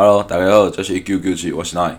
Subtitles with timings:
[0.00, 1.96] Hello，大家好，这是 QQ 七，我是 Nine。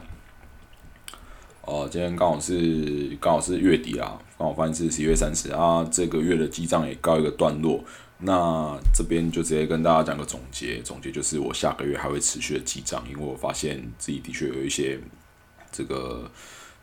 [1.65, 7.83] 哦，今天刚好是刚好是月底啦，刚好发现是十一月三十啊，这个月的记账也告一个段落。
[8.19, 14.97] 那这边就直接跟大家讲个总结，总结就是我下个月还会持续的记账，因为我发现自己的确有一些
[15.69, 16.31] 这个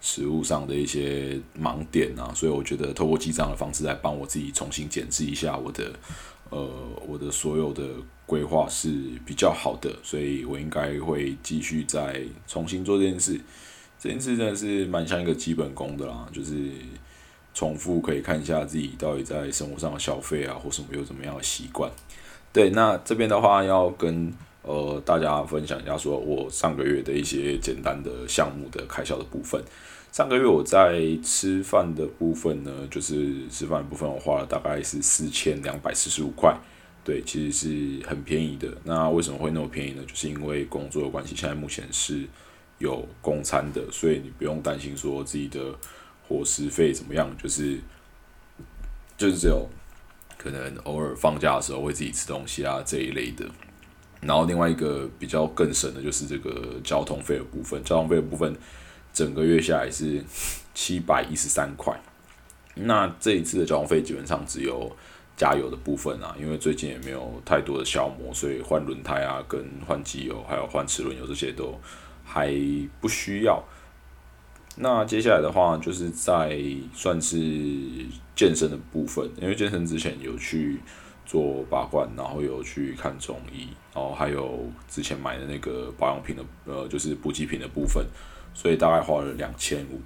[0.02, 5.92] 食物上的一些盲点啊，所以我觉得透过记账的方式来帮我自己重新检视一下我的
[6.50, 6.68] 呃
[7.06, 7.84] 我的所有的。
[8.26, 8.90] 规划是
[9.24, 13.40] 比较好的，所以我应该会继续再重新做这件事。
[14.00, 16.54] 这件事真的是蛮像一个基本功的啦，就是
[17.54, 21.88] 重复可以看一下自己到底在生活上的消费啊，或什么有怎么样的习惯。
[22.52, 29.62] 对，那这边的话要跟呃大家分享一下，说我上个月的一些简单的项目的开销的部分。
[30.16, 36.56] 上个月我在吃饭的部分呢，就是吃饭的部分我花了大概是四千两百四十五块。
[37.04, 38.66] 对，其实是很便宜的。
[38.84, 40.02] 那为什么会那么便宜呢？
[40.06, 42.26] 就是因为工作的关系，现在目前是
[42.78, 45.60] 有公餐的，所以你不用担心说自己的
[46.26, 47.78] 伙食费怎么样，就是
[49.18, 49.68] 就是只有
[50.38, 53.44] 可能偶尔放假的时候会自己吃东西啊这一类的。
[54.22, 58.56] 然后另外一个比较更省的就是这个交通费的部分，交通费的部分
[59.16, 60.22] 整个月下来是
[60.74, 61.98] 七百一十三块。
[62.74, 64.94] 那这一次的交通费基本上只有。
[65.38, 71.78] 加油的部分啊，因为最近也没有太多的消磨，所以换轮胎啊、跟换机油还有换齿轮油这些都
[72.24, 72.50] 还
[73.02, 73.62] 不需要。
[74.76, 76.58] 那接下来的话，就是在
[76.94, 77.36] 算是
[78.34, 80.80] 健身的部分，因为健身之前有去
[81.26, 88.02] 做拔罐，然后有去看中医，然后还有之前买的那个保养品的呃，就是补给品的部分，
[88.56, 90.00] 所以大概花了两千五。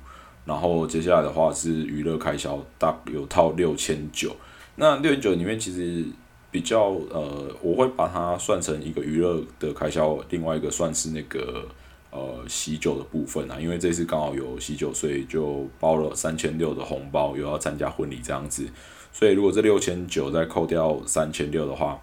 [0.44, 4.34] 然后接下来的话是娱乐开销，大有套六千九。
[4.74, 6.04] 那六千九里面其实
[6.50, 11.64] 比较呃，我会把它算成一个娱乐的开销，另外一个算是那个
[12.10, 18.66] 呃喜酒的部分啊，因为这次刚好有喜酒，所以就包了三千六的红包，又要参加婚礼这样子，
[19.12, 22.00] 所以如果这六千九再扣掉三千六的话，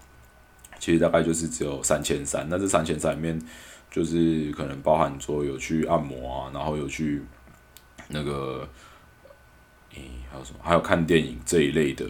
[0.80, 2.48] 其实大概就是只有三千三。
[2.50, 3.42] 那这三千三里面
[3.90, 7.22] 就是可能包含说有去按摩啊，然后有去
[8.10, 8.68] 那个，
[9.94, 10.60] 诶还有什么？
[10.62, 12.06] 还有看电影这一类的。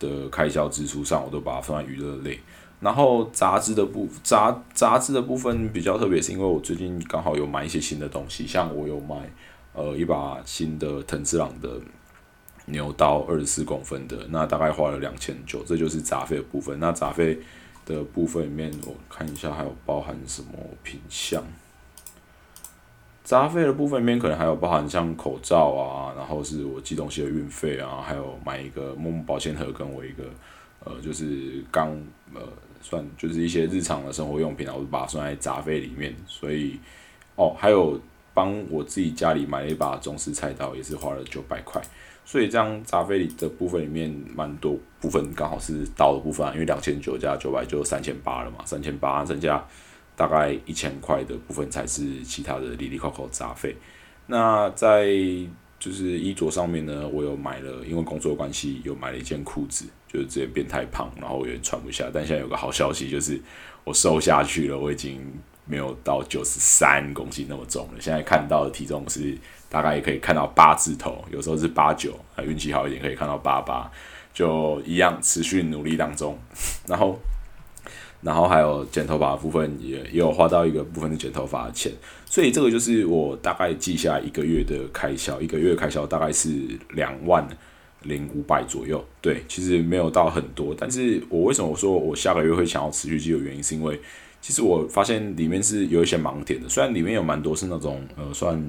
[0.00, 2.38] 的开销支出上，我都把它放在娱乐类。
[2.78, 9.28] 然后杂志的部杂杂志的部分比较特别，是因为我最近刚好有买一些新的东西，像我有买
[9.72, 11.68] 呃一把新的藤次郎的
[12.66, 16.78] 牛刀二十四公分的，那大概花了两千九，这就是杂费的部分。
[16.78, 17.36] 那杂费
[17.88, 20.50] 的部分里面，我看一下还有包含什么
[20.82, 21.42] 品相。
[23.24, 30.24] 杂费的部分里面可能还有包含像口罩啊，然后是我寄东西的运费啊，还有买一个木木保鲜盒跟我一个
[30.84, 31.90] 呃就是刚
[32.34, 32.40] 呃
[32.80, 36.14] 算就是一些日常的生活用品啊，我就把它算在杂费里面。
[36.26, 36.78] 所以
[37.36, 38.00] 哦，还有
[38.32, 41.82] 帮我自己家里买了一把中式菜刀，也是花了九百块。
[42.28, 49.66] 所以这样杂费的部分里面蛮多部分刚好是刀的部分，因为两千九加九百就三千八了嘛，三千八剩下。
[50.14, 53.76] 大概一千块的部分才是其他的里里扣扣杂费。
[54.26, 55.06] 那在
[55.78, 62.10] 就是衣着上面呢，我有买了，因为工作关系有买了一件裤子，就是之前变太胖，然后有点穿不下。
[62.12, 63.40] 但现在有个好消息，就是
[63.84, 65.20] 我瘦下去了，我已经
[65.68, 68.00] 没有到九十三公斤那么重了。
[68.00, 69.36] 现在看到的体重是
[69.68, 73.90] 大概也可以看到八字头，有时候是八九，运气好一点可以看到八八，
[74.32, 76.38] 就一样持续努力当中，
[76.88, 77.18] 然后。
[78.20, 81.92] 然后还有剪头发的部分也也有花到一个部分是剪头发的钱，
[82.26, 86.50] 所以这个就是我大概记下一个月的开销，一个月开销大概是
[86.94, 87.46] 两万
[88.02, 89.06] 零五百左右。
[89.20, 94.00] 对，其实没有到很多，但是我为什么说我下个月会想要持续记的原因，是因为
[94.40, 98.60] 其实我发现里面是有一些盲点的，虽然里面有蛮多是那种呃算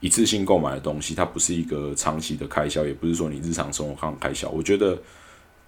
[0.00, 4.98] 一次性购买的东西，它不是一个长期的开销，也不是说你日常生活上开销，我觉得。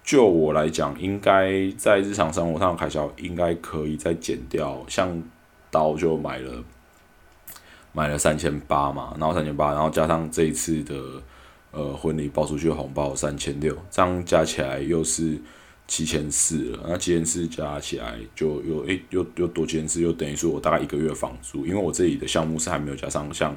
[0.05, 4.83] 就我来讲，应该在日常生活上的开销应该可以再减掉。
[4.85, 5.23] 像
[5.71, 6.61] 刀就买了
[7.93, 11.01] 买了三千八嘛，然后三千八，然后加上这一次的
[11.71, 15.39] 呃婚礼包出去的红包三千六，这样加起来又是
[15.87, 16.79] 七千四了。
[16.87, 23.55] 那七千四加起来就又诶又又多七千四，又等于说我大概一个月房租，因为我这里的项目是还没有加上像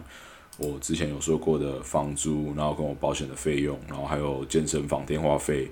[0.58, 5.70] 我之前有说过的房租，然后跟我保险的费用，然后还有健身房电话费。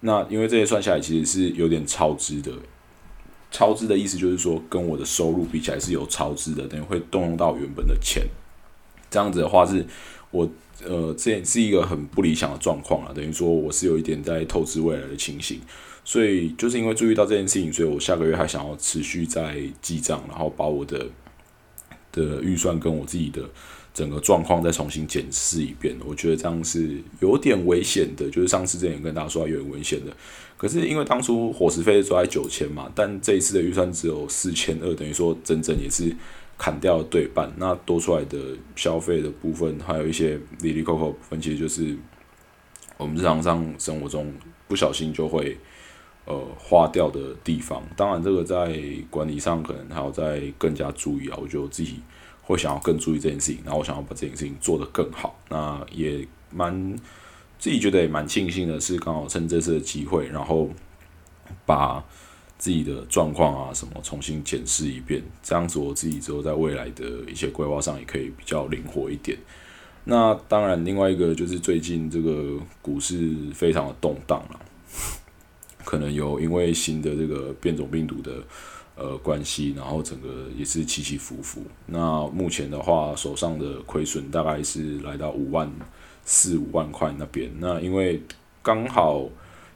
[0.00, 2.52] 那因为这些算下来其实是有点超支的，
[3.50, 8.26] 超支的意思就是说跟我的收入比起来是有超支的，等于会动用到原本的钱。
[9.10, 9.84] 这样子的话是，
[10.30, 10.48] 我
[10.84, 15.60] 呃这是一个很不理想的状况啊，等于说我是有一点在透支未来的情形。
[16.02, 21.06] 所以就是因为注意到这件事情，所以我下个月还想要持续在记账，然后把我的
[22.10, 23.42] 的预算跟我自己的
[23.92, 28.28] 整个状况再重新检视一遍，我觉得这样是有点危险的。
[28.30, 30.16] 就是上次之前跟大家说有点危险的，
[30.56, 36.16] 可是因为当初伙食费做在九千嘛，但这一次的预算只有四千二，等于说整整也是
[36.60, 37.50] 砍掉对半。
[37.56, 38.38] 那多出来的
[38.76, 41.96] 消费的部分，还有一些利利扣扣部分，其实就是
[42.98, 44.30] 我们日常上生活中
[44.68, 45.56] 不小心就会。
[46.26, 48.78] 呃，花掉的地方，当然这个在
[49.08, 51.36] 管理上可能还要再更加注意啊。
[51.40, 51.96] 我觉得我自己
[52.42, 55.36] 会想要更注意这件事情，然后我想要把这件事情做得更好。
[55.48, 56.94] 那也蛮
[57.58, 60.70] 自己觉得也蛮庆幸的是，刚好趁这次的机会，然后
[61.66, 62.04] 把
[62.60, 69.38] 自己的状况啊什么重新检视一遍，这样子我自己之后在未来的一些规划上也可以比较灵活一点。
[70.04, 74.60] 那当然，另外一个就是最近这个股市非常的动荡了。
[75.86, 78.42] 可能有因为新的这个变种病毒的
[78.94, 81.62] 呃关系，然后整个也是起起伏伏。
[81.86, 85.72] 那目前的话，手上的亏损大概是来到五万
[86.26, 87.50] 四五万块那边。
[87.58, 88.22] 那因为
[88.62, 89.26] 刚好。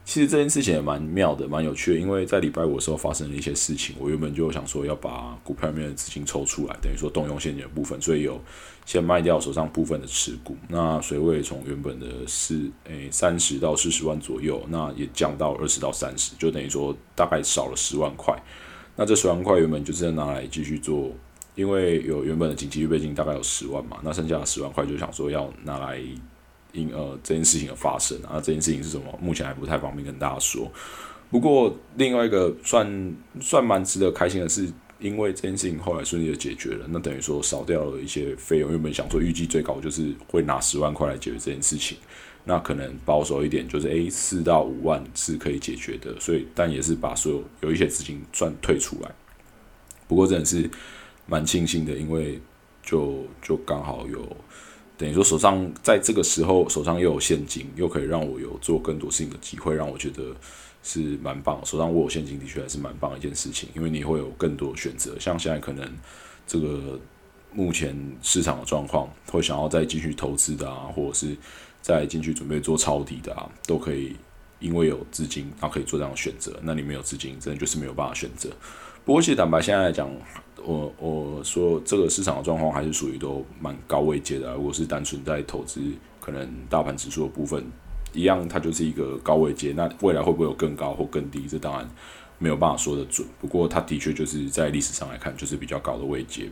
[0.05, 3.97] 其实这件事情也蛮妙的，蛮有趣的，因为在礼拜五的时候发生了一些事情。
[3.99, 8.39] 我原本就想说要把股票里面的资金抽出来，等于说动用现金的部分，所以有
[8.85, 10.57] 先卖掉手上部分的持股。
[10.69, 18.39] 那水位从原本的四诶三十到四十万左右，那也降到二十到三十，就等于说大概少了十万块。
[18.97, 21.11] 那这十万块原本就是拿来继续做，
[21.55, 25.99] 因为有原本的紧急预备金大概有十万嘛，那剩下的十万块就想说要拿来。
[26.75, 29.19] 因呃这件事情的发生啊，这件事情是什么？
[29.23, 30.71] 目前还不太方便跟大家说。
[31.31, 34.69] 不过另外一个算算蛮值得开心的是，
[34.99, 38.71] 因为这件事情后来顺利的解决了，那等于说少掉了一些费用。
[38.71, 41.97] 原本想说预计最高就是会拿十万块来解决这件事情，
[42.45, 46.15] 那可能保守一点就是诶四到五万是可以解决的。
[46.21, 49.11] 所以但也是把所有有一些资金赚退出来。
[50.07, 50.71] 不过真的是
[51.27, 52.41] 蛮庆幸的，因为
[52.83, 54.37] 就就刚好有。
[54.97, 60.35] 等于说手上在这个时候手上又有现金，又可以让我有做更多事情的机会，让我觉得
[60.85, 61.61] 是蛮棒。
[61.67, 65.19] 手上握有现金的确还是蛮棒的一件事情，因为你会有更多选择。
[65.19, 65.85] 像现在可能
[66.47, 66.97] 这个
[67.53, 71.37] 目前市场的状况，会想要再继续投资的啊，或者是
[71.83, 74.15] 再进去准备做抄底的啊，都可以
[74.61, 76.57] 因为有资金，然后可以做这样的选择。
[76.63, 78.49] 那你没有资金，真的就是没有办法选择。
[79.05, 80.09] 不过其实坦白现在来讲。
[80.65, 84.55] 我我说这个市场的状况还是属于都蛮高位阶的。
[84.55, 85.81] 如果是单纯在投资，
[86.21, 87.63] 可能大盘指数的部分
[88.13, 89.73] 一样，它就是一个高位阶。
[89.77, 91.47] 那未来会不会有更高或更低？
[91.47, 91.89] 这当然
[92.39, 93.27] 没有办法说的准。
[93.41, 96.49] 不过它的确就是在历史上来看，就是比较高的位阶。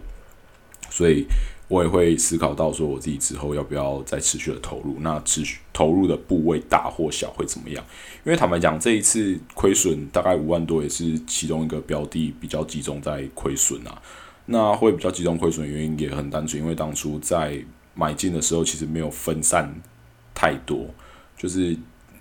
[0.90, 1.24] 所以
[1.72, 4.98] 我也会思考到说，我自己之后要不要再持续的投入？
[5.00, 7.82] 那持续投入的部位大或小会怎么样？
[8.26, 14.02] 因为坦白讲，这一次亏损大概五万多，也是其中一个标的比较集中在亏损啊。
[14.44, 17.58] 那会比较集中亏损原因也很单纯，因为当初在
[17.94, 19.74] 买进的时候，其实没有分散
[20.34, 20.86] 太多。
[21.38, 21.74] 就是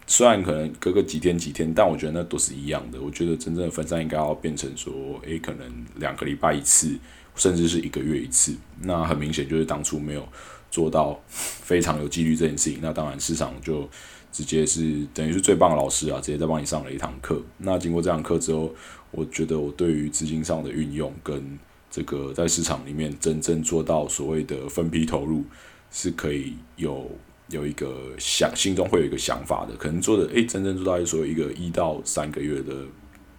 [0.08, 3.02] 虽然可能隔个几天几天，但我觉得那都是一样的。
[3.02, 4.94] 我觉得真正的分散应该要变成说，
[5.24, 6.98] 诶，可能两个礼拜一次。
[7.36, 10.28] 甚至是一个月一次，那很明显就是当初没有
[10.70, 12.80] 做到 非常有纪律这件事情。
[12.82, 13.90] 那当然市场就
[14.32, 17.42] 直接是等于是最棒的老师啊，直接在帮你上了一堂课。
[17.58, 18.74] 那经过这堂课之后，
[19.12, 21.58] 我觉得我对于资金上的运用跟
[21.90, 25.44] 这个在市场里面真正做到所谓的分批投入，
[25.90, 27.10] 是可以有
[27.50, 32.74] 有一个想心中会有一个想法的，可能做的诶，真正做到所谓一个一到三个月的。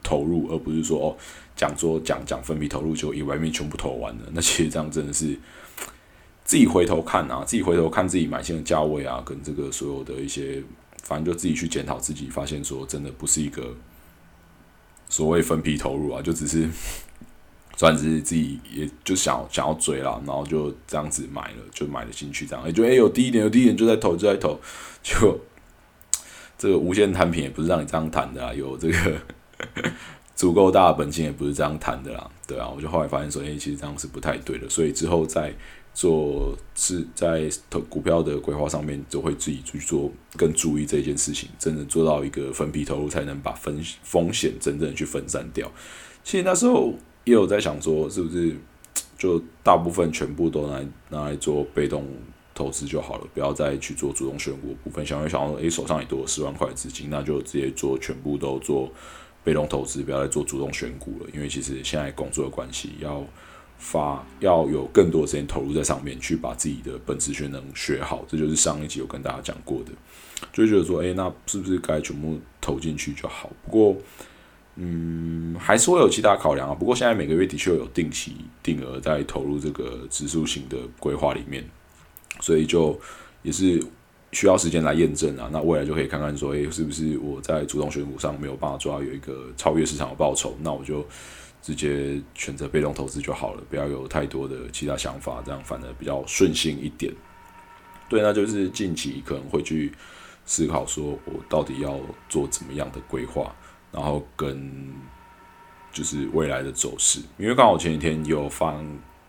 [0.05, 1.17] 投入，而不是说哦，
[1.63, 4.23] 讲说讲讲分批投入就以外面全部投完了。
[4.35, 5.39] 那其实这样真的是
[6.43, 10.61] 自己回头看啊，自己回头看自己买进的价位啊，跟这个所有的一些，
[11.05, 13.77] 反正就自己去检讨自己，发现说真的不是一个
[15.09, 16.69] 所谓分批投入啊，就只是
[17.79, 24.61] 算是自己也就想想要追了，然后就这样子买了，就买了进去，这样也就哎有低一点有低一点就在投就在投，
[25.01, 25.39] 就
[26.59, 29.23] 这个无限摊平也不是让你这样谈的啊，有这个。
[30.43, 35.55] 足够大的本金也不是这样谈的啦，对啊，我就后来发现说，哎，其实这样是不太对的，所以之后在
[35.95, 45.71] 做是在投股票的规划上面，就会自己去做更注意这件事情，真的做到一个分批投入，才能把风风险真正去分散掉。
[46.25, 48.57] 其实那时候也有在想说，是不是
[49.17, 52.05] 就大部分全部都拿拿来做被动
[52.53, 55.07] 投资就好了，不要再去做主动选股部分。
[55.07, 58.91] 想一想说，诶，手上也多十万块资金，那就直接做全部都做。
[59.45, 63.25] 被动投资不要再做主动选股了，因为其实现在工作的关系，要
[63.79, 68.25] 发要有更多的时间投入在上面，去把自己的本职学能学好。
[68.29, 69.91] 这就是上一集有跟大家讲过的，
[70.53, 73.51] 就觉得说，哎，那是不是该全部投进去就好？
[73.65, 73.97] 不过
[74.77, 76.75] 嗯，还是会有其他考量啊。
[76.75, 81.63] 不过现在每个月的确有定期定额在投入这个指数型的规划里面，
[82.41, 82.99] 所以就
[83.43, 83.85] 也是
[84.33, 85.49] 需要时间来验证啊。
[85.53, 91.07] 那未来就可以看看说，诶，是不是我在主动选股上没有办法做到有一个超越市场的报酬，那我就
[91.63, 97.13] 直接选择被动投资就好了，不要有太多的其他想法，这样反而比较顺心一点。
[98.09, 99.93] 对，那就是近期可能会去
[100.45, 101.99] 思考说我到底要
[102.29, 103.55] 做怎么样的规划。
[103.93, 104.91] 然后跟
[105.93, 108.83] 就是未来的走势，因为刚好前几天有放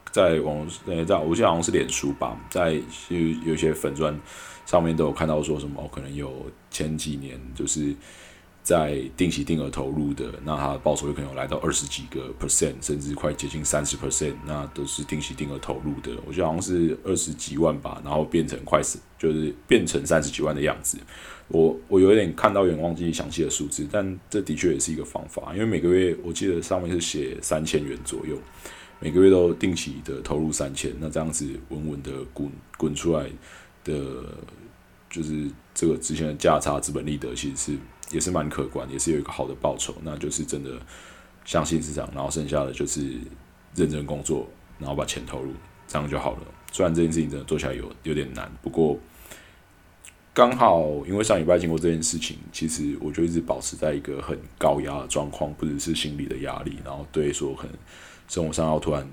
[0.09, 2.71] 在网呃在我记得好像是脸书吧，在
[3.09, 4.17] 有有些粉钻
[4.65, 7.95] 上面都有看到说什么可能有前几年就是。
[8.63, 16.17] 在定期定额投入的，那它的报酬有可能有来到二十几个 percent，甚至快接近三十 percent，那都是定期定额投入的。
[16.25, 20.97] 我觉得好像是二十几万吧，然后变成快是就是变成三十几万的样子。
[21.49, 28.37] 我我有点看到有点忘记详细的数字，但这的确也是一个方法，因为每个月我记得上面是写三千元左右，
[29.01, 33.29] 每个月都定期的投入三千，那这样子稳稳的滚滚出来
[33.83, 33.93] 的，
[35.09, 37.77] 就是这个之前的价差资本利得其实是。
[38.11, 40.69] 也是蛮可观，也是有一个好的报酬，那就是真的
[41.45, 43.17] 相信市场，然后剩下的就是
[43.73, 44.47] 认真工作，
[44.77, 45.51] 然后把钱投入，
[45.87, 46.41] 这样就好了。
[46.71, 48.99] 虽然这件事情真的做起来有有点难，不过
[50.31, 57.75] 刚好因为上礼拜经过这件事情，其实我就一直保持在一个很高压的状况，不只是心理的压力，然后对说可能
[58.27, 59.09] 生活上要突然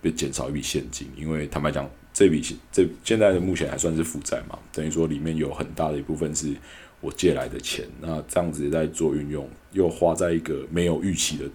[0.00, 1.88] 被减少一笔现金，因为坦白讲，
[2.20, 6.54] 这笔现这现在的目前还算是负债嘛，等于说里面有很大的一部分是。
[7.02, 11.46] 我借来的钱，那这样子在做运用，又花在一个没有预期的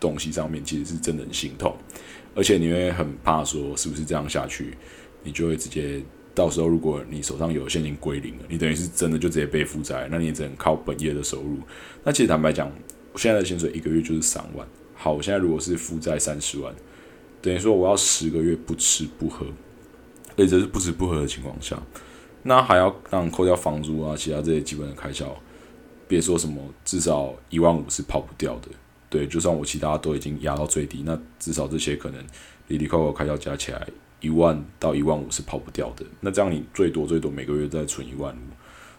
[0.00, 1.76] 东西上面，其实是真的很心痛，
[2.34, 4.76] 而且你会很怕说，是不是这样下去，
[5.22, 6.02] 你就会直接
[6.34, 11.58] 到时候，如果你手上有现金归零了，你等于是真的就直接背负债，那你也只能靠本业的收入。
[12.02, 12.68] 那其实坦白讲，
[13.14, 16.74] 现在的薪水一个月就是三万，好，我现在如果是负债三十万，
[17.40, 19.46] 等于说我要十个月不吃不喝，
[20.40, 21.78] 而且这是不吃不喝的情况下。
[22.42, 25.36] 那还要让扣掉房租啊，其他这些基本的开销，
[26.08, 28.68] 别说什么，至少一万五是跑不掉的。
[29.10, 32.24] 对，就算我其他都已经压到最低，那至少这些可能
[32.68, 33.86] 里里扣扣开销加起来
[34.20, 36.06] 一万到一万五是跑不掉的。
[36.20, 38.40] 那这样你最多最多每个月再存一万五，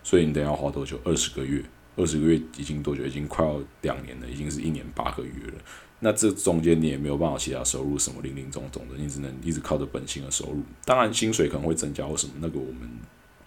[0.03, 0.99] 所以你等要花多久？
[1.03, 1.63] 二十个月，
[1.95, 3.03] 二十个月已经多久？
[3.03, 5.53] 已经快要两年了，已经是一年八个月了。
[6.01, 10.61] 那这中间你也没有办法其他收入，什么零零总总的，你只能一直靠着本薪的收入。
[10.83, 12.89] 当然薪水可能会增加或什么，那个我们。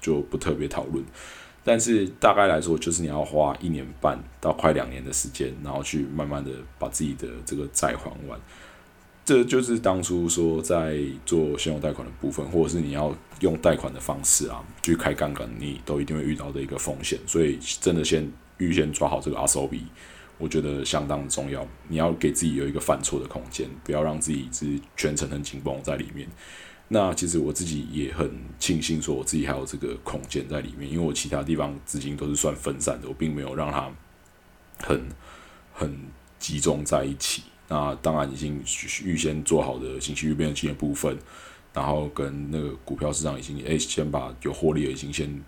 [0.01, 1.03] 就不特别讨论，
[1.65, 8.39] 但是大概来说，就是你要花一年半到快两年的时间，然后去慢慢的把自己的这个债还完。
[9.25, 17.19] 这就是当初说在做信用贷款的部分，或者是你要用贷款的方式啊去开杠杆，你都一定会遇到的一个风险。
[17.27, 19.81] 所以真的先预先抓好这个 SOP，
[20.39, 21.67] 我觉得相当重要。
[21.89, 26.29] 你要给自己有一个犯错的空间，不要让自己是全程很紧绷在里面。
[26.89, 33.91] 那其实我自己也很庆幸，说我自己还有这个空间在里面，因为我其他地方资金都是算分散的，我并没有让它
[34.79, 35.09] 很
[35.73, 35.99] 很
[36.39, 37.45] 集中在一起。
[37.69, 38.63] 那当然已经
[39.05, 41.17] 预先做好的信息预变性的部分，
[41.73, 45.43] 然后跟那个股票市场已经诶先把有获利的已经先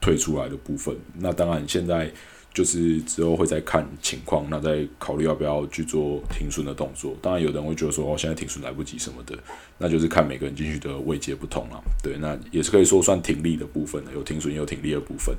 [0.00, 0.96] 退出来的部分。
[1.14, 2.12] 那当然现在。
[2.58, 7.14] 就是之后会再看情况，那再考虑要不要去做停损的动作。
[7.22, 9.38] 当然，有人会觉得说，哦，现在停损来不及什么的，
[9.78, 11.80] 那就是看每个人进去的位阶不同了。
[12.02, 15.32] 对，那也是可以说算停利的部分的，有停损也有停利的部分，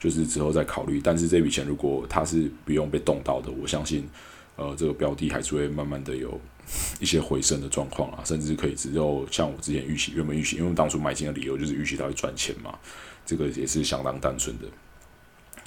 [0.00, 1.00] 就是之后再考虑。
[1.00, 4.04] 但是这笔钱如果它是不用被动到的，我相信，
[4.56, 6.40] 呃，这个标的还是会慢慢的有
[6.98, 12.76] 一些回升的状况啊，甚至可以只有像我之前预期，原本预期，因为当初买进的理由就是预期它会赚钱嘛，
[13.24, 14.64] 这个也是相当单纯的。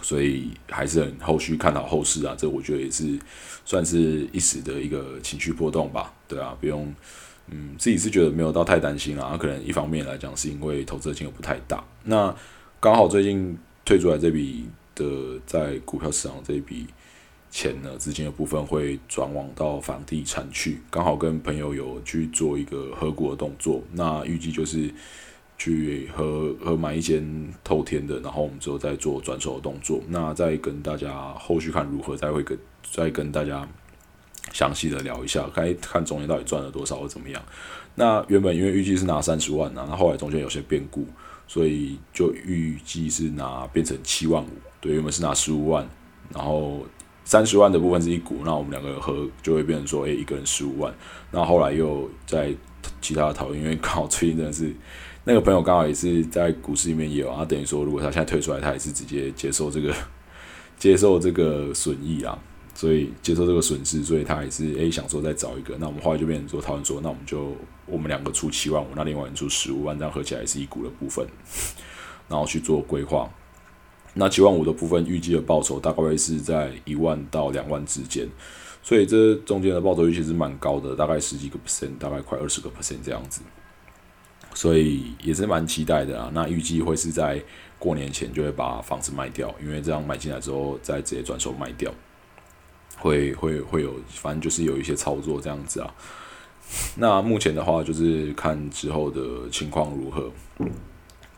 [0.01, 3.19] 所以还是很后续看好后市啊，这我觉得也是
[3.65, 6.93] 算是一时的一个情绪波动吧，对啊，不用，
[7.47, 12.35] 嗯，自己是觉得没有到太担心啦，可能一方面来讲是因为投资的金额不太大，那
[12.79, 14.65] 刚好最近退出来这笔
[14.95, 16.87] 的在股票市场这笔
[17.51, 24.93] 钱呢，资金的部分会转往到房地产去，刚好跟朋友有去做一个合股的动作，那预计就是。
[25.59, 30.01] 去和和买一间透天的，然后我们之后再做转手的动作。
[30.07, 32.57] 那再跟大家后续看如何，再会跟
[32.89, 33.67] 再跟大家
[34.53, 37.43] 详细的聊一下，看看中间到底赚了多少或怎么样。
[37.95, 41.05] 那原本因为预计是拿三十万啊，那后来中间有些变故，
[41.45, 44.49] 所以就预计是拿变成七万五。
[44.79, 45.85] 对，原本是拿十五万，
[46.33, 46.85] 然后
[47.25, 50.93] 三十万的部分是一股，那我们两个合就会变成说，诶，一个人十五万。
[51.31, 52.55] 那后来又在
[53.01, 54.73] 其他的讨论，因为刚好最近真的是。
[55.29, 59.93] 那个朋友刚好也是在股市里面也有啊，等于说如果他现在退出来，他也是直接接受这个
[60.79, 62.35] 接受这个损益啊，
[62.73, 65.77] 所以接受这个损失，所以他也是诶想说再找一个。
[65.77, 67.55] 那我们后来就变成说讨论说，那我们就
[67.85, 71.23] 我们两个出七万五，那另外人出十五万，这样合起来是一股的部分，
[72.27, 73.29] 然后去做规划。
[74.15, 78.27] 那七万五的部分预计的报酬大概会是在一万到两万之间，
[78.81, 83.41] 所以这中间的报酬率其实蛮高的，大概十几个 percent，大概快二十个 percent 这样子。
[84.59, 86.29] 所以也是蛮期待的啊。
[86.33, 87.41] 那预计会是在
[87.77, 91.89] 过年前就会把房子卖掉，因为这样买进来之后再直接转手卖掉，
[92.97, 95.95] 会会会有，反正就是有一些操作这样子啊。
[96.97, 100.29] 那目前的话就是看之后的情况如何。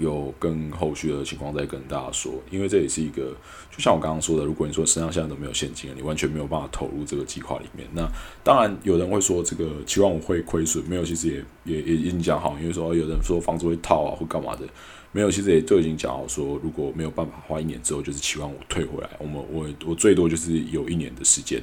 [0.01, 3.33] 有跟后续的情况再跟大家说，因为这也是一个，
[3.69, 7.87] 就像我刚刚说的，如果你说身上现在都没有现金了，你完全没有办法投入这个计划里面。
[7.93, 8.05] 那
[8.43, 14.67] 当然有人会说这个期望我会亏损，没有，其实也也也已经讲好，因为说有人说房子会套啊或干嘛的，
[15.11, 21.61] 没有，其实也就已经讲好说，如果没有办法花一年之后，就是期望我退回来，我们我我最多就是有一年的时间。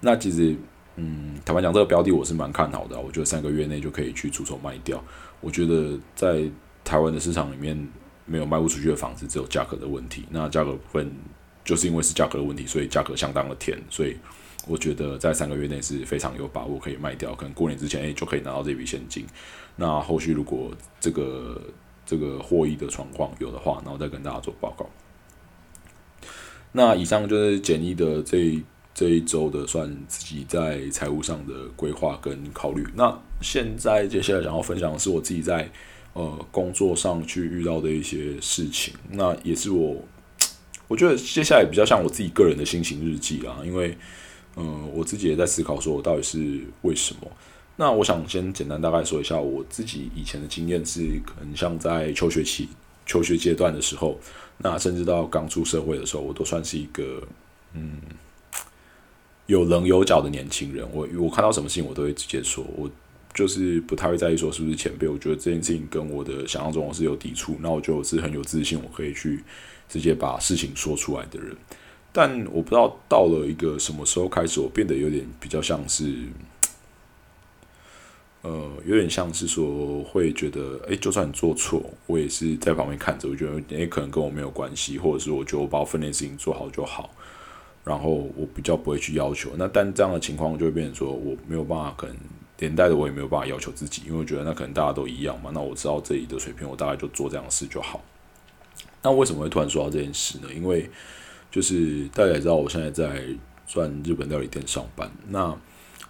[0.00, 0.54] 那其实
[0.96, 5.02] 嗯，坦白讲，这个标的我是蛮看好的，我觉得三个月内就可以去出手卖掉。
[5.40, 6.42] 我觉得在
[6.84, 7.88] 台湾的市场里面
[8.24, 10.24] 没有卖不出去的房子，只有价格的问题。
[10.30, 11.10] 那价格部分
[11.64, 13.80] 就是因为是价格的问题，所以价格相当的甜。
[13.88, 14.16] 所以
[14.66, 19.26] 我觉得在三个月内是非常有把握可以卖掉，可能过年之前诶就可以拿到这笔现金。
[19.76, 20.70] 那后续如果
[21.00, 21.60] 这个
[22.04, 24.88] 这个获益的状况有的话，然后再跟大家做报告。
[26.72, 28.62] 那以上就是简易的这
[28.94, 32.86] 这一周的算自己在财务上的规划跟考虑。
[32.94, 35.70] 那现在接下来想要分享的是我自己在。
[36.14, 39.96] 呃，工作上去遇到的一些事情，那也是我，
[40.86, 43.96] 我觉得接下来比较像我自己个人的心情日记啊，因为，
[44.56, 47.30] 嗯，我自己也在思考说，我到底是为什么？
[47.76, 52.68] 那我想先简单大概说一下我自己以前的经验，是可能像在求学期、
[53.06, 54.20] 求学阶段的时候，
[54.58, 57.26] 那甚至到刚出社会的时候，我都算是一个
[57.72, 57.96] 嗯
[59.46, 60.86] 有棱有角的年轻人。
[60.92, 62.90] 我我看到什么事情，我都会直接说，我。
[63.34, 69.42] 就是不太会在意说是不是前辈，我觉得这件事情跟我的想象中我是有抵触，那我就是很有自信，我可以去
[69.88, 71.56] 直接把事情说出来的人。
[72.12, 76.14] 但我不知道到了一个什么时候开始，我变得有点比较像是，
[78.42, 87.10] 呃，有点像是说会觉得，哎，就算你做错，我也是在旁边看着，我觉得哎，可能跟我没有关系，或者是我觉得我把我分内事情做好就好，
[87.82, 89.52] 然后我比较不会去要求。
[89.56, 92.16] 那但这样的情况就会变成说我没有办法可能。
[92.62, 95.50] 连带的我也没有办法要求自己，因为我觉得那可能大家都一样嘛。
[95.52, 98.00] 那我知道这里的水平，我大概就做这样的事就好。
[99.02, 100.46] 那为什么会突然说到这件事呢？
[100.54, 100.88] 因为
[101.50, 103.24] 就是大家也知道，我现在在
[103.66, 105.10] 算日本料理店上班。
[105.26, 105.52] 那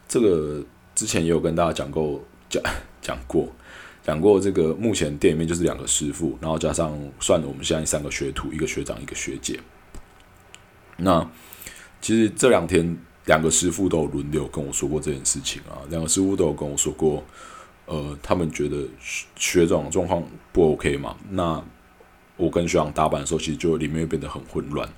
[0.07, 0.63] 这个
[0.95, 2.63] 之前也有跟大家讲过，讲
[3.01, 3.49] 讲过，
[4.03, 9.59] 讲过这个目前店里面就是两个师傅，然后加上算我们现在三个学徒，一个学长，一个学姐。
[10.99, 11.27] 那
[12.03, 12.99] 其实这两天。
[13.27, 17.23] 两个师傅都有轮流跟我说过这件事情啊，两个师傅都有跟我说过，
[17.87, 18.85] 呃，他们觉得
[19.37, 21.17] 学长状况不 OK 嘛。
[21.31, 21.63] 那
[22.37, 24.89] 我跟学长搭班的时候，其实就里面会变得很混乱。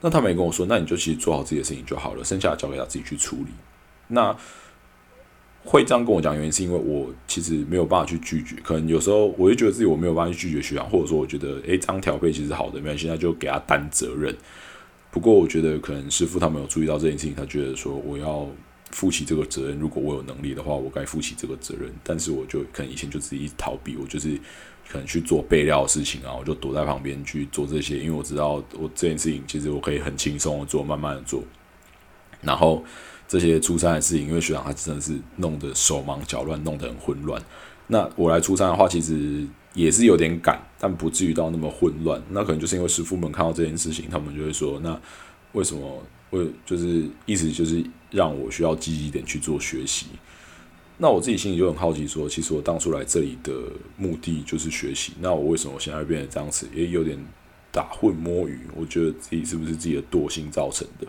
[0.00, 3.52] 那他们也跟我说，那你就其实做好自己的事情就好了，剩下的交给他自己去处理。
[4.06, 4.34] 那
[5.64, 14.34] 会这样跟我讲，原因是因为我其实没有办法去拒绝，可能有时候我就觉得自己我没有办法去拒绝学长，或者说我觉得诶，这样调配其实好的，没关系，那就给他担责任。
[15.18, 18.46] 不过，我觉得可能师傅他没有注意到这件事情，他觉得说我要
[18.92, 19.76] 负起这个责任。
[19.76, 21.92] 如果我有能力的话，我该负起这个责任。
[22.04, 24.38] 但是，我就可能以前就自己逃避，我就是
[24.88, 31.42] 可能去做备料的事情啊，我就躲在旁边去做这些，因为我知道我这件事情其实我可以很轻松的做，慢慢的做。
[32.40, 32.84] 然后
[33.26, 37.42] 这些出差的事情，因为学长他真的是弄得手忙脚乱，弄得很混乱。
[37.88, 39.44] 那我来出差的话，其实。
[39.74, 42.22] 也是有点赶，但不至于到那么混乱。
[42.30, 44.98] 那可能就是因为师傅们看到这件事情，他们就会说：“那
[45.52, 46.02] 为什么？
[46.30, 50.06] 为就是意思就是让我需要积极点去做学习。”
[50.98, 53.52] 那我自己心里就很好奇，说：“其实我当初来这里的
[53.96, 55.12] 目的就是学习。
[55.20, 56.68] 那我为什么现在变成这样子？
[56.74, 57.18] 也有点
[57.72, 58.60] 打混摸鱼。
[58.76, 61.06] 我觉得自己是不是自己的惰性造成的？”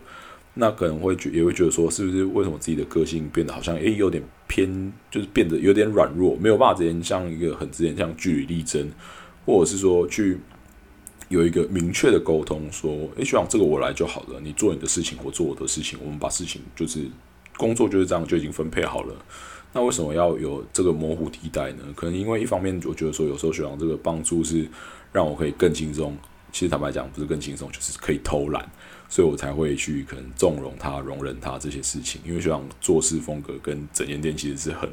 [0.55, 8.91] 那可能会觉也会觉得说，是不是为什么自己的个性变得好像诶有点偏，就是变得有点软弱，没有办法之前像一个很之前像据理力争，
[9.45, 10.37] 或者是说去
[11.27, 17.05] 有一个明确的沟通，说诶学长这个我来就好了，你做你的事情，我做我的事情，我们把事情就是
[17.57, 19.15] 工作就是这样就已经分配好了。
[19.71, 21.83] 那为什么要有这个模糊地带呢？
[21.95, 24.67] 可能因为一方面我觉得说有时候学长这个帮助是
[25.11, 26.17] 让我可以更轻松，
[26.51, 28.67] 其实坦白讲不是更轻松，就是可以偷懒。
[29.11, 34.87] 所以我才会去可能纵容他、容忍他这些事情，因为学长做事风格跟整间店其实是很、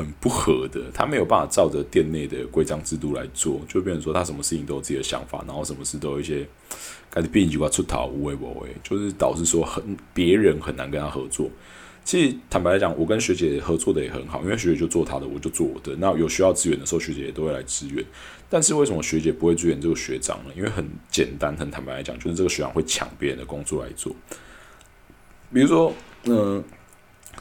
[0.00, 6.48] 很不合的，他没有办法照着店内的规章制度来做，就变成说他什么事情都有自己的想法，然后什么事都有一些
[7.10, 11.50] 开始变几块出逃无为不为，就是导致说很别人很难跟他合作。
[12.02, 15.94] 其实坦白来讲，我跟学姐合作的也很好，因为学姐就做她的，我就做我的。
[15.96, 18.02] 那有需要支援的时候，学姐也都会来支援。
[18.48, 20.50] 但是为什么学姐不会支援这个学长呢？
[20.56, 24.16] 因为很简单，很坦白来讲，就是这个学长会抢别人的工作来做。
[25.52, 25.92] 比如说，
[26.24, 26.64] 嗯，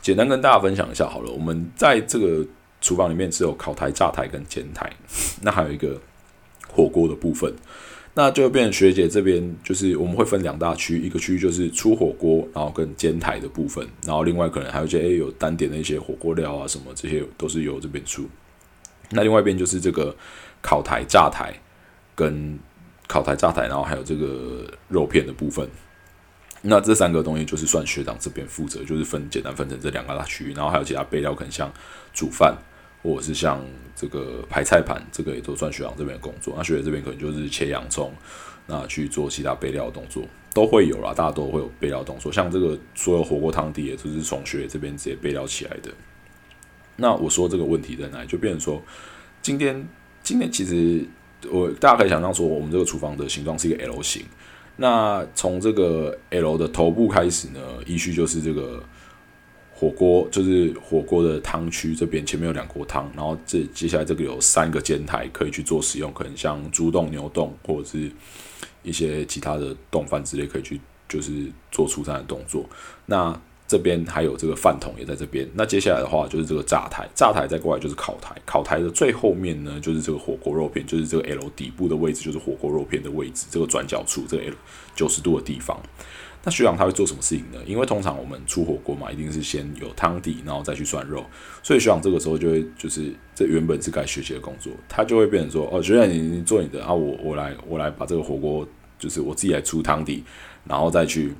[0.01, 1.31] 简单跟大家分享一下好了。
[1.31, 2.45] 我们在这个
[2.81, 4.91] 厨房里面只有烤台、炸台跟煎台，
[5.41, 5.99] 那还有一个
[6.67, 7.53] 火锅的部分。
[8.15, 18.27] 那就变成学姐这边，就是我们会分两大区，一个区域就是出火锅，然后跟煎台的部分，然后另外可能还有一些诶有单点的一些火锅料啊什么，这些都是由这边出。
[19.11, 20.13] 那另外一边就是这个
[20.61, 21.53] 烤台、炸台
[22.15, 22.59] 跟
[23.07, 25.69] 烤台、炸台，然后还有这个肉片的部分。
[26.61, 31.71] 那这三个东西就是算学长这边负责，就是分简单分成这两个大区域，然后还有其他备料，可能像
[32.13, 32.57] 煮饭。
[33.01, 36.53] 或者是像这个排菜盘，这个也都算学长这边的工作。
[36.57, 38.11] 那学姐这边可能就是切洋葱，
[38.67, 40.21] 那去做其他备料的动作
[40.53, 42.29] 都会有啦，大家都会有备料动作。
[42.29, 45.89] 像这个所有火锅汤底，也就是从学姐这边直接备料起来的。
[46.97, 48.27] 那我说这个问题在哪里？
[48.27, 48.83] 就变成说，
[49.41, 49.87] 今天
[50.21, 51.05] 今天其实
[51.49, 54.25] 我大家可以想象说，我们这个厨房的形状是一个 L 型。
[54.79, 58.81] 那从这个 L 的头部开始呢，依序就是这个。
[59.71, 68.11] 火锅就是火锅的汤区这边前面有两锅汤，然后这接下来这个有三个煎台可以去做使用，可能像猪冻、牛冻或者是
[68.83, 72.67] 一些其他的冻饭之类可以去就是做出餐的动作。
[73.05, 73.31] 那
[73.69, 75.47] 这边还有这个饭桶也在这边。
[75.53, 84.55] 那接下来的话就是这个炸台，炸台再过来就是烤台，烤台的最后面呢就是这个火锅肉片，就是这个 L 底部的位置就是火锅肉片的位置，这个转角处这个 L
[84.95, 85.79] 九十度的地方。
[86.41, 87.59] 那学长他会做什么事情呢？
[87.67, 91.23] 因为通常我们出火锅嘛，一定是先有汤底，然后再去涮肉。
[91.61, 100.23] 所以学长这个时候就会，就是这原本是该学习的工作，他就会变成说：哦，学长你你做你的啊，我我来我来把这个火锅，就是我自己来出汤底，
[100.63, 101.33] 然后再去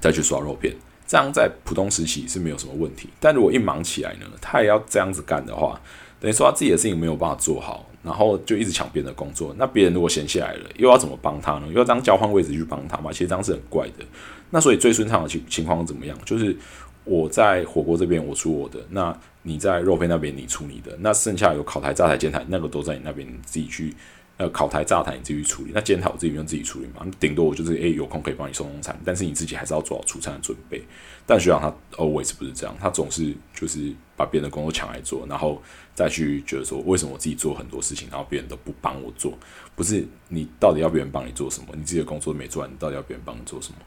[0.00, 0.74] 再去刷肉片。
[1.06, 3.08] 这样在普通时期是没有什么问题。
[3.20, 5.80] 但如果一忙起来呢，他也要这样子干的话，
[6.20, 7.84] 等于说他自己的事情没有办法做好。
[8.02, 11.66] 然后就一直抢别人的工作，那别人如果闲下来了，又要怎么帮他呢？
[11.66, 13.10] 又要这样交换位置去帮他嘛？
[13.10, 14.04] 其实这样是很怪的。
[14.50, 16.16] 那所以最顺畅的情情况怎么样？
[16.24, 16.56] 就是
[17.02, 23.92] 我在火锅这边我出我的，那你在肉片那边你出你的，那剩下有烤台、炸台、煎台，那个都在你那边，自己去。
[24.38, 27.06] 呃，烤台、炸台你自己处理，那煎台我自己用自己处理嘛。
[27.18, 30.82] 顶多我就是诶有空可以帮你送送餐，但是你自己还是要做好出餐的准备。
[31.24, 35.62] 但学长他 always 不是这样，他总是就是把别人的工作抢来做，然后
[35.94, 39.32] 再去觉得说为什么我自己做很多事情，然后别人都不帮我做？
[39.74, 41.68] 不是你到底要别人帮你做什么？
[41.72, 43.78] 你自己的工作没做完，你到底要别人帮你做什么？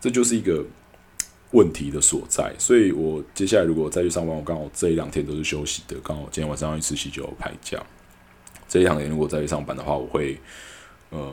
[0.00, 0.64] 这就是一个
[1.50, 2.54] 问题的所在。
[2.58, 7.78] 所以我接下来如果再去上班，我刚好这一两天都是休息的，刚好今天晚上要去吃喜酒排假。
[8.70, 10.38] 这一两年如果再去上班的话，我会，
[11.10, 11.28] 呃，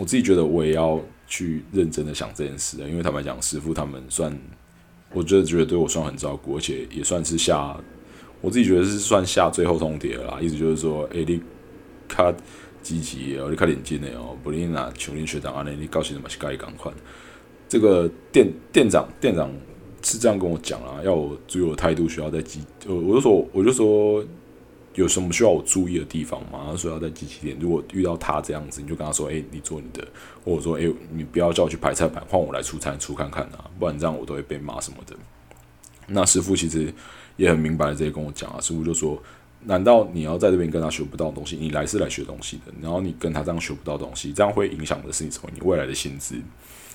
[0.00, 4.36] 我自己觉得我也要去认真的想这件事的，因为坦白讲，师傅他们算，
[5.12, 7.78] 我觉得觉得对我算很照顾，而且也算是下，
[8.40, 11.40] 我自己觉得是算下最后通牒了，意思就是说，哎，你
[12.08, 12.34] 卡
[12.82, 16.28] 积极哦，你卡领进的哦，不然拿琼林学长啊，那你高兴什么？
[16.28, 16.92] 是该赶快。
[17.68, 19.48] 这个店店长店长
[20.02, 24.24] 是这样跟我讲啊，要我注意我态度，需要再积，呃，我就说我就说。
[24.94, 26.66] 有什么需要我注意的地方吗？
[26.70, 30.06] 他说要在机器店，如果遇到他这样子，你就跟他说：“哎，你做你的。”
[30.44, 35.14] 或者说：“哎，你不要叫我去排菜板，换我来出餐出看看啊，不然这样我都会被骂什么的。”
[36.08, 36.92] 那师傅其实
[37.36, 38.60] 也很明白的，直接跟我讲啊。
[38.60, 39.16] 师傅就说
[39.64, 41.56] ：“难道你要在这边跟他学不到东西？
[41.56, 45.48] 你来是来学东西的，然后你跟他这样学不到东西，这样会影响的是你什么？
[45.54, 46.34] 你未来的薪资，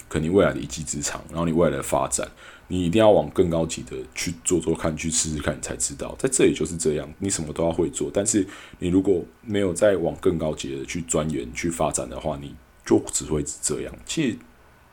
[0.08, 2.28] 可你未来的一技之长，然后你未来的发展。”
[2.68, 6.16] 你一定要往更高级的去做做看，去试试看，你才知道。
[6.18, 8.10] 在这里就是这样，你什么都要会做。
[8.12, 8.44] 但是
[8.80, 13.94] 你如果没有再往更高级的去钻研、去发展的话，你就只会这样。
[14.04, 14.38] 其实，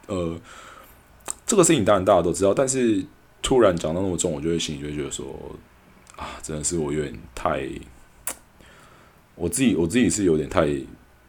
[0.09, 0.39] 呃，
[1.47, 3.03] 这个事情当然大家都知道，但是
[3.41, 5.35] 突然讲到那么重，我就会心里就会觉得说，
[6.17, 7.67] 啊，真的是我有点太，
[9.35, 10.67] 我自己我自己是有点太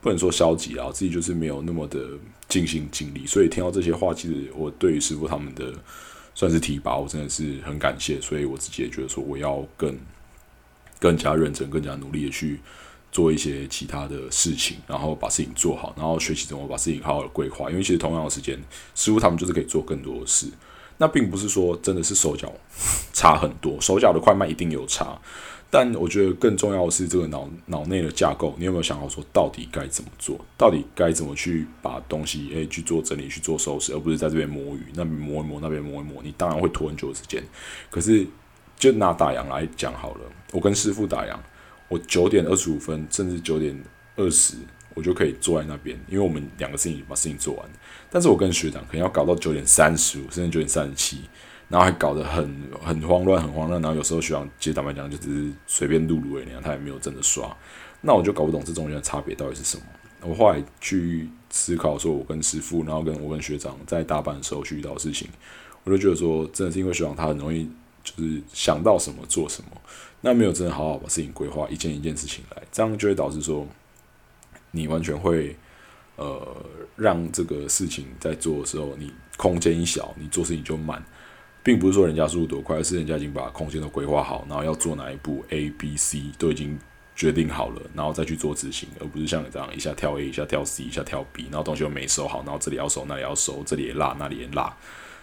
[0.02, 2.06] 不能说消极啊，自己就是没有那么的
[2.54, 3.26] 尽心尽力。
[3.26, 5.74] 所以听到这些话，其实我对于师傅他们的。
[6.36, 9.96] 算是提拔，我真的是很感谢，所以我自己也觉得说，我要更
[11.00, 12.60] 更加认真、更加努力的去
[13.12, 17.70] 做一些其他的事情，然后把事情做好，然后学习怎么把事情好好的规划。
[17.70, 18.60] 因为其实同样的时间，
[18.96, 20.48] 师傅他们就是可以做更多的事，
[20.98, 22.52] 那并不是说真的是手脚
[23.14, 25.16] 差很多，手脚的快慢一定有差。
[25.76, 30.40] 但我觉得更重要的是这个脑脑内的架构，你有没有想好说到底该怎么做？
[30.56, 37.44] 到底该怎么去把东西诶去做整理、去做收拾，而不是在这边摸鱼，那边摸一摸，那边摸一摸，你当然会拖很久的时间。
[37.90, 38.24] 可是
[38.78, 41.36] 就拿打烊来讲好了，我跟师傅打烊，
[41.88, 43.76] 我九点二十五分甚至九点
[44.16, 44.54] 二十，
[44.94, 47.66] 我就可以坐在那边，因为我们两个事情把事情做完。
[48.12, 51.22] 但是我跟学长可能要搞到九点三十五，甚至九点三十七，
[51.74, 53.82] 然后还搞得很很慌乱，很慌乱。
[53.82, 57.52] 然后有时候学长其实坦白讲，就只是随便录录而已，他也没有真的刷。
[58.02, 59.84] 那我就搞不懂这中间的差别到底是什么。
[60.22, 65.28] 我后来去思考，说我跟师傅，然后跟我跟学长在大班的时候去遇到事情，
[65.84, 67.68] 我就觉得说，真的是因为学长他很容易。
[68.06, 69.82] 就是想到什么做什么，
[70.20, 73.66] 那没有真的好好把事情规划一件一件事情来，这样就会导致说，
[74.72, 75.56] 你完全会
[76.18, 76.46] 呃
[76.98, 81.02] 让这个事情在做的时候，你空间一小，你做事情就慢，
[81.64, 86.78] 并不是说人家速度多快，而是人家已经把空间都规划好，然后要做哪一步 A、B、C 都已经
[87.16, 94.72] 决定好了，然后再去做执行，而不是像你这样一下跳 A，一下跳 C，一下跳 B，然后东西又没收好，然后这里要收，那里要收，这里也落，那里也落。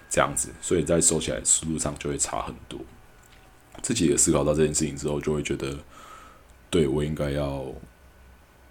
[0.08, 2.80] 这样子，所以在收起来速度上就会差很多。
[3.80, 5.78] 自己也思考到这件事情之后，就会觉得，
[6.68, 7.64] 对我应该要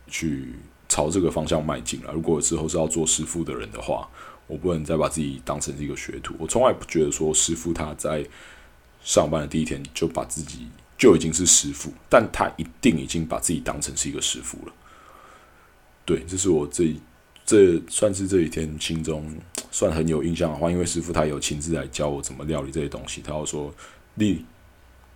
[0.08, 0.54] 去
[0.90, 2.12] 朝这个方向迈进了。
[2.12, 4.10] 如果之后是要做师傅的人的话，
[4.50, 6.36] 我不能再把自己当成是一个学徒。
[6.38, 8.26] 我从来不觉得说师傅他在
[9.02, 14.74] 上班的第一天就把自己就已经是师傅，但他一定已经把自己当成是一个师傅了。
[16.04, 16.94] 对，这是我这
[17.46, 19.34] 这算是这几天心中。
[19.72, 23.22] 算很有印象的话，因为师傅他有亲自来教我怎么料理这些东西。
[23.22, 23.72] 他要说，
[24.16, 24.44] 你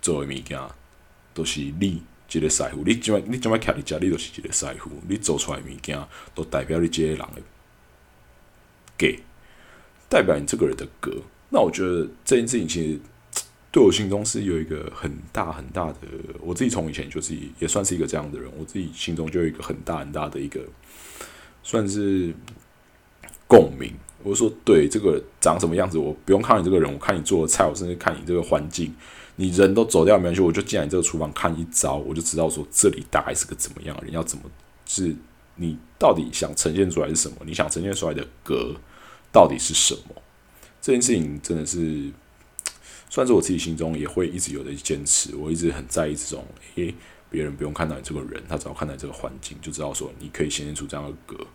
[0.00, 0.56] 做的物件
[1.34, 4.92] 都是你一个师傅，你怎你怎么徛伫遮，你都是一个师傅。
[5.08, 6.00] 你做出来物件
[6.36, 7.42] 都代表你这个人的
[8.96, 9.20] 给，
[10.08, 11.12] 代表你这个人的格。
[11.50, 12.98] 那我觉得这件事情其实
[13.70, 15.98] 对我心中是有一个很大很大的，
[16.40, 20.60] 我自己从以前就是也算是一个这样的人，我自己心中就有一个很大很大的一个
[21.62, 22.34] 算是
[23.46, 23.92] 共鸣。
[24.22, 28.90] 我说对，这个长什么样子，我不用看你这个人，我看你做的菜，我甚至看你这个环境，
[29.36, 34.44] 你人都走掉没关系，我就进来这个厨房看一招，我就知道说这里大概是个怎么样人，要怎么
[34.86, 35.14] 是，
[35.56, 37.36] 你到底想呈现出来是什么？
[37.44, 38.74] 你想呈现出来的格
[39.32, 40.22] 到底是什么？
[40.80, 42.10] 这件事情真的是，
[43.08, 46.94] 算是我自己心中也会一直有的坚持，我一直很在意这种，诶，
[47.30, 51.46] 别人不用看到你这个人，他只要看到这个环境，就知道说你可以显现出这样的格。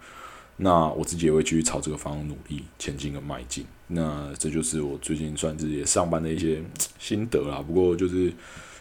[0.61, 3.65] 那我自己也会继续朝这个方向努力前进跟迈进。
[3.87, 6.61] 那这就是我最近算是也上班的一些
[6.99, 7.61] 心得啦。
[7.61, 8.33] 不过就是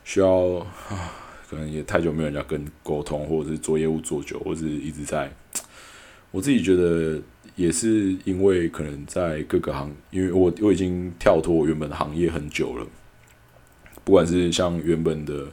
[0.02, 0.28] 需要
[0.88, 1.12] 啊，
[1.48, 5.32] 可能也太久没有人家跟沟通，或者是做业务做久，或者是一直在。
[6.30, 7.20] 我自己觉得
[7.56, 12.86] 也是因为可能在各个行，因为我我已经跳脱我原本的行业很久了，
[14.04, 15.46] 不管是像原本的。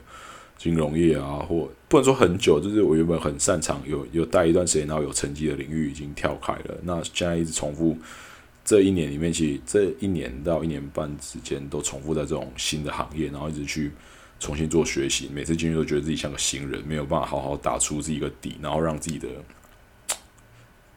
[0.58, 6.74] 金融业啊，或不能说很久，就是我原本很擅长，有有待一段时间，然后有成绩的领域已经跳开了。
[6.82, 7.94] 那现在一直重复，
[8.64, 13.90] 这一年里面，其实这一年到一年半之间都重复在这种新的行业，然后一直去
[14.38, 15.28] 重新做学习。
[15.32, 19.28] 每次进去都觉得自己像个新人，没有办法好好打出自己一个底，然后让自己的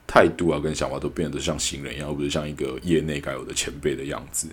[0.08, 4.47] 态度啊跟想法都变得像新人一样，而不是像一个业内该有的前辈的样子。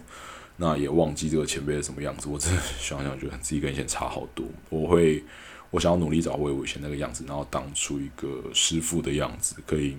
[0.58, 4.46] 那也忘记这个前辈是什么样子，我真的想想觉得自己跟以前差好多。
[4.70, 5.22] 我会，
[5.70, 9.98] 我想要努力找回我以前那个样子，然后当出一个师傅的样子，可以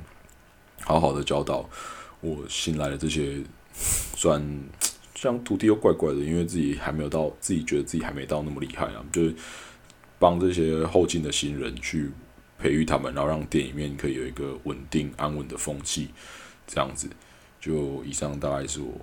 [0.82, 1.70] 好好的教导
[2.22, 3.40] 我新来的这些，
[4.16, 4.44] 算
[5.18, 9.34] 像徒弟又怪怪的，因为自己还没有到，自己觉得自己还没到那么厉害啊，就是
[10.20, 12.12] 帮这些后进的新人去
[12.60, 16.10] 培育他们，然后让店里面可以有一个稳定安稳的风气，
[16.68, 17.10] 这样子。
[17.60, 18.94] 就以上大概是我。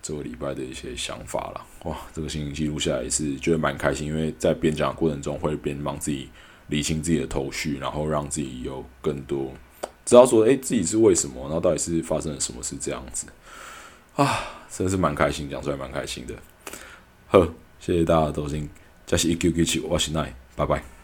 [0.00, 6.30] 这个礼拜的一些想法了，哇，这个心情记录下来也是觉得蛮开心，因为在边讲过程中会边帮自己
[6.68, 9.52] 理清自己的头绪，然后让自己有更多
[10.06, 13.26] 知道说，哎，自己是为什么，然后到底是发生了什么事这样子
[14.18, 16.34] 啊，真是蛮开心，讲出来蛮开心的。
[17.28, 17.40] 好，
[17.78, 18.68] 谢谢大家的收听，
[19.06, 20.97] 这是一 Q Q 七，我是奈，拜拜。